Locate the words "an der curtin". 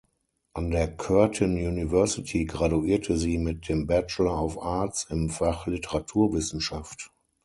0.55-1.53